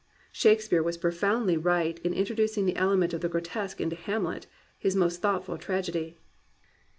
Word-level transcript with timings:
Shakespeare 0.31 0.81
was 0.81 0.97
profoundly 0.97 1.57
right 1.57 1.99
in 1.99 2.11
in 2.11 2.25
troducing 2.25 2.65
the 2.65 2.75
element 2.75 3.13
of 3.13 3.21
the 3.21 3.29
grotesque 3.29 3.79
into 3.79 3.95
Hamlety 3.95 4.47
his 4.79 4.95
most 4.95 5.21
thoughtful 5.21 5.59
tragedy. 5.59 6.17